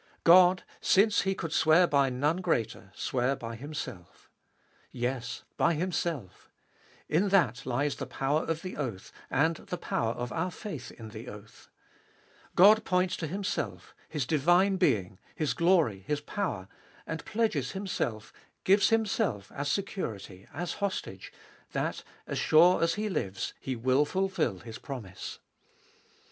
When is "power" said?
8.07-8.43, 9.77-10.13, 16.21-16.67